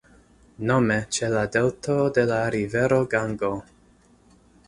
[0.69, 3.51] Nome ĉe la delto de la rivero Gango.